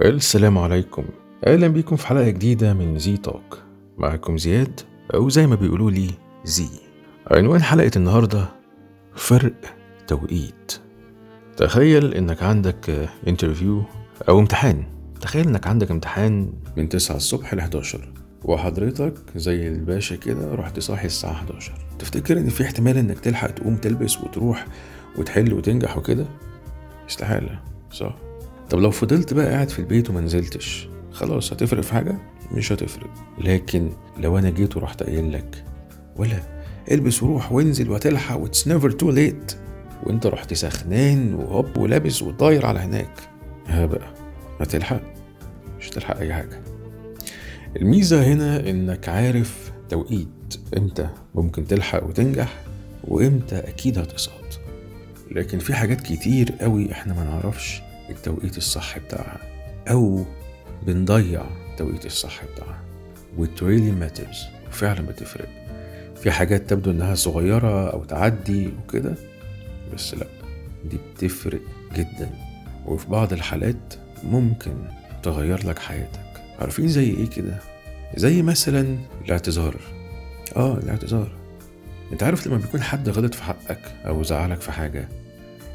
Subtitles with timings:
[0.00, 1.04] السلام عليكم.
[1.46, 3.58] أهلا بيكم في حلقة جديدة من زي توك.
[3.98, 4.80] معكم زياد
[5.14, 6.10] أو زي ما بيقولوا لي
[6.44, 6.68] زي.
[7.26, 8.48] عنوان حلقة النهارده
[9.14, 9.52] فرق
[10.06, 10.72] توقيت.
[11.56, 13.82] تخيل إنك عندك انترفيو
[14.28, 14.84] أو امتحان.
[15.20, 18.12] تخيل إنك عندك امتحان من 9 الصبح ل 11
[18.44, 23.76] وحضرتك زي الباشا كده رحت صاحي الساعة 11 تفتكر إن في احتمال إنك تلحق تقوم
[23.76, 24.66] تلبس وتروح
[25.18, 26.26] وتحل وتنجح وكده؟
[27.08, 28.16] استحالة صح؟
[28.70, 32.16] طب لو فضلت بقى قاعد في البيت وما نزلتش خلاص هتفرق في حاجة؟
[32.52, 33.10] مش هتفرق.
[33.38, 35.64] لكن لو أنا جيت ورحت قايل لك
[36.16, 36.40] ولا
[36.90, 39.52] البس وروح وانزل وهتلحق و it's never too late
[40.02, 43.20] وانت رحت سخنان وهوب ولابس وطاير على هناك
[43.66, 44.14] ها بقى
[44.60, 45.00] هتلحق
[45.78, 46.60] مش هتلحق أي حاجة.
[47.76, 50.28] الميزة هنا إنك عارف توقيت
[50.76, 52.60] إمتى ممكن تلحق وتنجح
[53.04, 54.60] وإمتى أكيد هتسقط
[55.30, 57.82] لكن في حاجات كتير قوي إحنا ما نعرفش.
[58.10, 59.38] التوقيت الصح بتاعها.
[59.90, 60.24] أو
[60.86, 62.80] بنضيع التوقيت الصح بتاعها.
[63.38, 64.36] وit really matters.
[64.68, 65.48] وفعلا بتفرق.
[66.22, 69.14] في حاجات تبدو إنها صغيرة أو تعدي وكده
[69.94, 70.26] بس لأ.
[70.84, 71.60] دي بتفرق
[71.96, 72.30] جدا.
[72.86, 73.94] وفي بعض الحالات
[74.24, 74.72] ممكن
[75.22, 76.42] تغير لك حياتك.
[76.60, 77.58] عارفين زي إيه كده؟
[78.16, 79.76] زي مثلا الاعتذار.
[80.56, 81.32] آه الاعتذار.
[82.12, 85.08] أنت عارف لما بيكون حد غلط في حقك أو زعلك في حاجة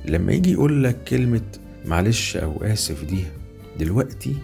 [0.05, 1.41] لما يجي يقول لك كلمة
[1.89, 3.23] معلش أو آسف دي
[3.79, 4.35] دلوقتي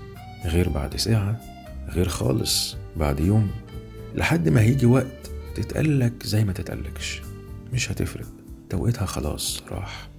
[0.45, 1.41] غير بعد ساعة
[1.89, 3.51] غير خالص بعد يوم.
[4.15, 7.21] لحد ما هيجي وقت تتقلك زي ما تتقلكش.
[7.73, 8.25] مش هتفرق.
[8.69, 10.09] توقيتها خلاص راح.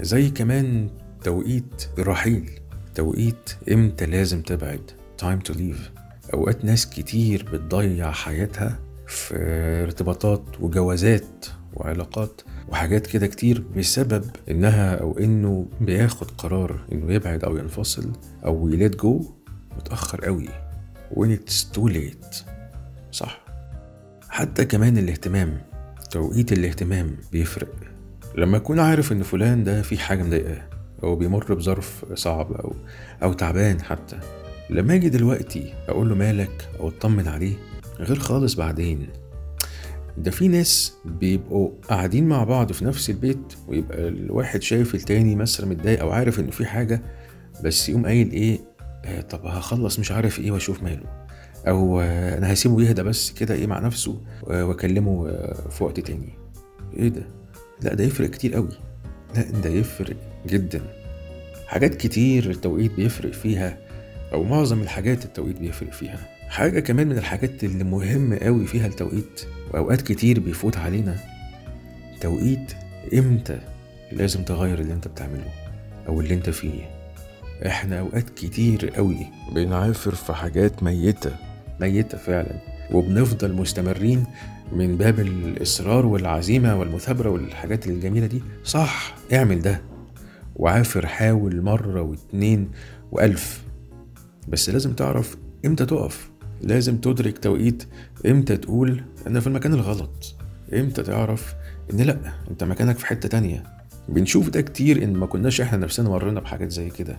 [0.00, 0.90] زي كمان
[1.22, 2.50] توقيت الرحيل
[2.94, 4.90] توقيت إمتى لازم تبعد؟
[5.22, 6.00] Time to leave.
[6.34, 9.34] أوقات ناس كتير بتضيع حياتها في
[9.82, 17.56] ارتباطات وجوازات وعلاقات وحاجات كده كتير بسبب إنها أو إنه بياخد قرار إنه يبعد أو
[17.56, 18.12] ينفصل
[18.44, 19.24] أو يليت جو
[19.76, 20.48] متأخر قوي.
[21.14, 22.14] When it's too
[23.12, 23.44] صح.
[24.28, 25.60] حتى كمان الاهتمام
[26.10, 27.74] توقيت الاهتمام بيفرق.
[28.36, 30.68] لما أكون عارف إن فلان ده في حاجة مضايقاه
[31.02, 32.74] أو بيمر بظرف صعب أو
[33.22, 34.18] أو تعبان حتى
[34.70, 37.54] لما أجي دلوقتي أقول له مالك أو أطمن عليه
[37.98, 39.08] غير خالص بعدين.
[40.18, 45.66] ده في ناس بيبقوا قاعدين مع بعض في نفس البيت ويبقى الواحد شايف التاني مثلا
[45.66, 47.02] متضايق أو عارف إنه في حاجة
[47.64, 48.58] بس يقوم قايل إيه
[49.04, 51.24] آه طب هخلص مش عارف إيه وأشوف ماله.
[51.68, 54.20] أو آه أنا هسيبه يهدى بس كده إيه مع نفسه
[54.50, 56.28] آه وأكلمه آه في وقت تاني.
[56.96, 57.22] إيه ده؟
[57.82, 58.68] لا ده يفرق كتير قوي
[59.36, 60.16] لا ده يفرق
[60.46, 60.80] جدا.
[61.66, 63.78] حاجات كتير التوقيت بيفرق فيها
[64.32, 66.18] أو معظم الحاجات التوقيت بيفرق فيها.
[66.48, 69.40] حاجة كمان من الحاجات اللي مهم قوي فيها التوقيت
[69.74, 71.16] واوقات كتير بيفوت علينا
[72.20, 72.72] توقيت
[73.14, 73.58] إمتى
[74.12, 75.50] لازم تغير اللي أنت بتعمله
[76.08, 76.90] أو اللي أنت فيه.
[77.66, 81.30] إحنا أوقات كتير قوي بنعافر في حاجات ميتة.
[81.80, 82.60] ميتة فعلا.
[82.92, 84.26] وبنفضل مستمرين
[84.72, 88.42] من باب الإصرار والعزيمة والمثابرة والحاجات الجميلة دي.
[88.64, 89.80] صح اعمل ده.
[90.56, 92.70] وعافر حاول مرة واتنين
[93.12, 93.62] وألف.
[94.48, 95.36] بس لازم تعرف
[95.66, 96.30] إمتى تقف.
[96.64, 97.84] لازم تدرك توقيت
[98.26, 100.34] إمتى تقول أنا في المكان الغلط
[100.72, 101.54] إمتى تعرف
[101.92, 102.18] إن لأ
[102.50, 103.62] أنت مكانك في حتة تانية.
[104.08, 107.16] بنشوف ده كتير إن ما كناش إحنا نفسنا مرينا بحاجات زي كده.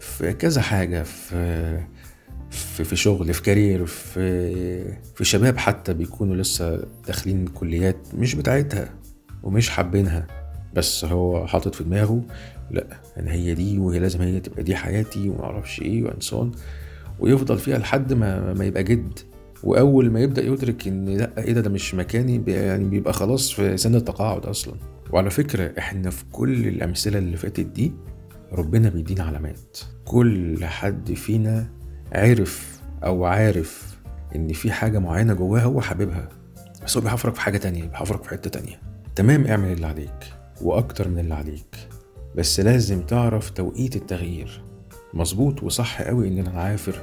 [0.00, 1.80] في كذا حاجة في
[2.50, 4.84] في, في شغل في كارير في
[5.14, 8.94] في شباب حتى بيكونوا لسه داخلين كليات مش بتاعتها
[9.42, 10.26] ومش حابينها.
[10.74, 12.22] بس هو حاطط في دماغه
[12.70, 12.86] لأ
[13.16, 16.52] أنا هي دي وهي لازم هي تبقى دي حياتي ومعرفش إيه وانسون
[17.20, 19.18] ويفضل فيها لحد ما ما يبقى جد.
[19.62, 23.76] وأول ما يبدأ يدرك إن لأ إيه ده ده مش مكاني يعني بيبقى خلاص في
[23.76, 24.74] سن التقاعد أصلا.
[25.12, 27.92] وعلى فكرة إحنا في كل الأمثلة اللي فاتت دي
[28.52, 29.78] ربنا بيدينا علامات.
[30.04, 31.70] كل حد فينا
[32.12, 33.98] عرف أو عارف
[34.36, 36.28] إن في حاجة معينة جواه هو حاببها
[36.84, 38.80] بس هو بيحفرك في حاجة تانية بيحفرك في حتة تانية.
[39.14, 41.76] تمام اعمل اللي عليك وأكتر من اللي عليك
[42.36, 44.62] بس لازم تعرف توقيت التغيير.
[45.14, 47.00] مظبوط وصح قوي اننا نعافر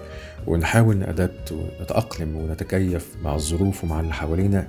[0.48, 4.68] ونحاول نأدبت ونتأقلم ونتكيف مع الظروف ومع اللي حوالينا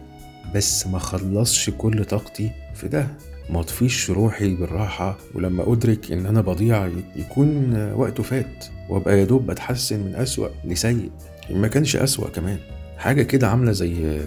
[0.54, 3.06] بس ما خلصش كل طاقتي في ده.
[3.50, 9.50] ما اطفيش روحي بالراحة ولما أدرك إن أنا بضيع يكون وقته فات وأبقى يا دوب
[9.50, 11.10] بتحسن من أسوأ لسيء.
[11.50, 12.58] ما كانش أسوأ كمان.
[12.98, 14.20] حاجة كده عاملة زي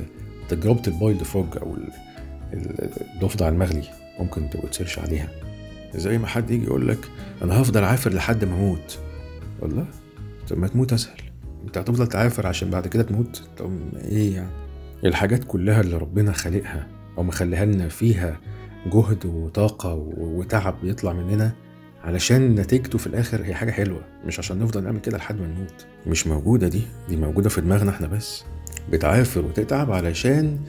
[0.49, 1.75] تجربة ال boiled frog أو
[3.15, 3.83] الضفدع المغلي
[4.19, 5.27] ممكن تبقى ت search عليها.
[5.95, 6.99] زي ما حد يجي يقول لك
[7.41, 8.99] أنا هفضل عافر لحد ما أموت.
[9.61, 9.85] والله؟
[10.49, 11.21] طب ما تموت أسهل.
[11.65, 14.49] أنت هتفضل تعافر عشان بعد كده تموت؟ طب إيه يعني؟
[15.05, 16.87] الحاجات كلها اللي ربنا خالقها
[17.17, 18.39] أو مخليها لنا فيها
[18.93, 21.51] جهد وطاقة وتعب بيطلع مننا
[22.03, 24.01] علشان نتيجته في الآخر هي حاجة حلوة.
[24.25, 25.85] مش عشان نفضل نعمل كده لحد ما نموت.
[26.07, 26.81] مش موجودة دي.
[27.09, 28.43] دي موجودة في دماغنا إحنا بس.
[28.91, 30.59] بتعافر وتتعب علشان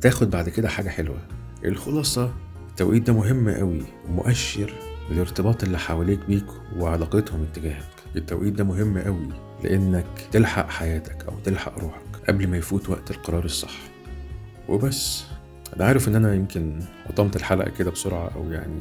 [0.00, 1.18] تاخد بعد كده حاجة حلوة.
[1.64, 2.34] الخلاصة
[2.76, 4.72] التوقيت ده مهم قوي ومؤشر
[5.10, 6.44] الارتباط اللي حواليك بيك
[6.76, 7.88] وعلاقتهم اتجاهك.
[8.16, 9.28] التوقيت ده مهم قوي
[9.64, 13.78] لإنك تلحق حياتك أو تلحق روحك قبل ما يفوت وقت القرار الصح.
[14.68, 15.24] وبس
[15.76, 18.78] أنا عارف إن أنا يمكن قطمت الحلقة كده بسرعة أو يعني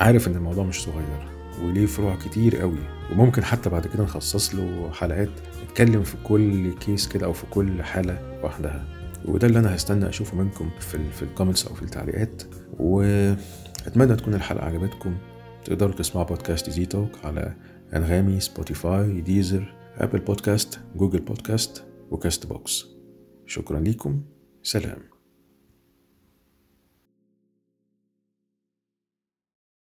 [0.00, 1.28] عارف إن الموضوع مش صغير
[1.62, 2.78] وليه فروع كتير قوي
[3.12, 5.30] وممكن حتى بعد كده نخصص له حلقات
[5.64, 8.84] نتكلم في كل case كده أو في كل حالة وحدها
[9.24, 12.42] وده اللي أنا هستنى أشوفه منكم في ال في comments أو في التعليقات.
[12.78, 15.16] وأتمنى تكون الحلقة عجبتكم.
[15.64, 17.54] تقدروا تسمعوا بودكاست زي talk على
[17.96, 22.86] أنغامي سبوتيفاي ديزر Apple Podcasts Google Podcasts و Castbox
[23.46, 24.22] شكرا لكم
[24.62, 24.98] سلام.